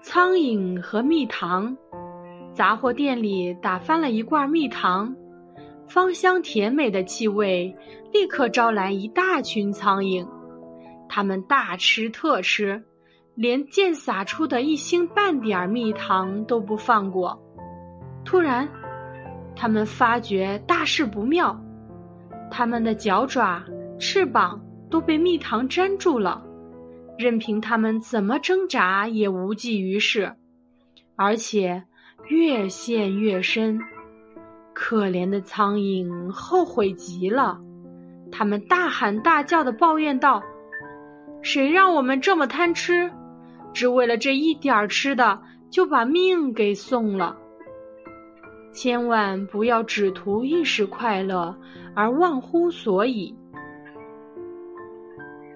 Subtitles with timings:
[0.00, 1.76] 苍蝇和蜜糖。
[2.52, 5.14] 杂货店里打翻了一罐蜜糖，
[5.86, 7.76] 芳香甜美的气味
[8.12, 10.26] 立刻招来一大群苍蝇，
[11.08, 12.82] 它们大吃特吃，
[13.34, 17.40] 连溅洒出的一星半点蜜糖都不放过。
[18.24, 18.68] 突然，
[19.54, 21.60] 它们发觉大事不妙，
[22.50, 23.62] 它们的脚爪、
[23.98, 24.60] 翅膀
[24.90, 26.42] 都被蜜糖粘住了，
[27.18, 30.36] 任凭他们怎么挣扎也无济于事，
[31.16, 31.84] 而且。
[32.26, 33.80] 越陷越深，
[34.74, 37.58] 可怜的苍蝇后悔极了，
[38.30, 40.42] 他们大喊大叫的抱怨道
[41.40, 43.10] ：“谁让我们这么贪吃，
[43.72, 45.40] 只为了这一点儿吃的
[45.70, 47.34] 就把命给送了？
[48.74, 51.56] 千万不要只图一时快乐
[51.94, 53.34] 而忘乎所以。”